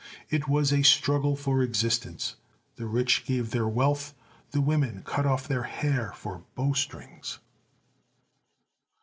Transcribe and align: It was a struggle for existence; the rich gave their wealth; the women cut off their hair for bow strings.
It 0.31 0.47
was 0.47 0.73
a 0.73 0.81
struggle 0.81 1.35
for 1.35 1.61
existence; 1.61 2.35
the 2.75 2.87
rich 2.87 3.23
gave 3.23 3.51
their 3.51 3.67
wealth; 3.67 4.15
the 4.49 4.59
women 4.59 5.03
cut 5.05 5.27
off 5.27 5.47
their 5.47 5.61
hair 5.61 6.11
for 6.15 6.41
bow 6.55 6.73
strings. 6.73 7.37